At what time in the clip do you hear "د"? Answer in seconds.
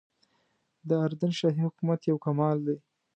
0.87-0.89